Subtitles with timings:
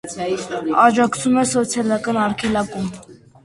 [0.83, 2.93] Առաջանում է սոցիալական արգելակում։